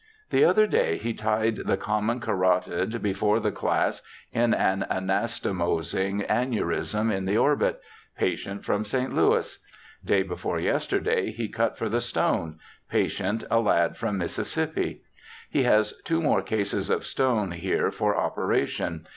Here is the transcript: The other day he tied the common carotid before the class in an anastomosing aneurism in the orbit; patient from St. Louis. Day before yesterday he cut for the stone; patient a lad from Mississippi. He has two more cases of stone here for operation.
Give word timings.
The 0.31 0.43
other 0.43 0.65
day 0.65 0.97
he 0.97 1.13
tied 1.13 1.57
the 1.57 1.77
common 1.77 2.19
carotid 2.21 3.03
before 3.03 3.39
the 3.39 3.51
class 3.51 4.01
in 4.31 4.51
an 4.51 4.83
anastomosing 4.89 6.23
aneurism 6.27 7.11
in 7.11 7.25
the 7.25 7.37
orbit; 7.37 7.79
patient 8.17 8.65
from 8.65 8.83
St. 8.83 9.13
Louis. 9.13 9.59
Day 10.03 10.23
before 10.23 10.59
yesterday 10.59 11.29
he 11.29 11.47
cut 11.49 11.77
for 11.77 11.87
the 11.87 12.01
stone; 12.01 12.57
patient 12.89 13.43
a 13.51 13.59
lad 13.59 13.95
from 13.95 14.17
Mississippi. 14.17 15.03
He 15.51 15.61
has 15.65 15.93
two 16.03 16.19
more 16.19 16.41
cases 16.41 16.89
of 16.89 17.05
stone 17.05 17.51
here 17.51 17.91
for 17.91 18.17
operation. 18.17 19.05